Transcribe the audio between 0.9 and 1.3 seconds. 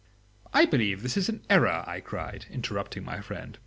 this is